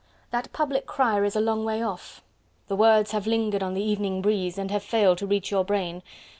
That 0.31 0.51
public 0.51 0.87
crier 0.87 1.23
is 1.25 1.35
a 1.35 1.39
long 1.41 1.63
way 1.63 1.83
off: 1.83 2.23
the 2.69 2.75
words 2.75 3.11
have 3.11 3.27
lingered 3.27 3.61
on 3.61 3.75
the 3.75 3.83
evening 3.83 4.23
breeze 4.23 4.57
and 4.57 4.71
have 4.71 4.81
failed 4.81 5.19
to 5.19 5.27
reach 5.27 5.51
your 5.51 5.63
brain. 5.63 6.01